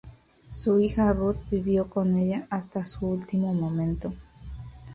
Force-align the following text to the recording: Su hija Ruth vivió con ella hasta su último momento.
Su 0.49 0.79
hija 0.79 1.13
Ruth 1.13 1.37
vivió 1.51 1.87
con 1.87 2.17
ella 2.17 2.47
hasta 2.49 2.83
su 2.85 3.05
último 3.05 3.53
momento. 3.53 4.11